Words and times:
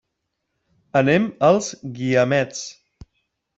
Anem 0.93 1.29
als 1.39 1.77
Guiamets. 1.83 2.81